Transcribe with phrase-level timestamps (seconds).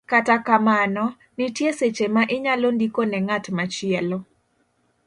[0.11, 1.05] Kata kamano,
[1.37, 4.17] nitie seche ma inyalo ndiko ne ng'at machielo,